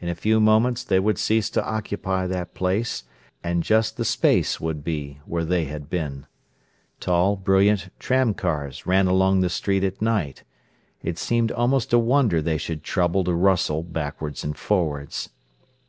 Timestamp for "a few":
0.08-0.40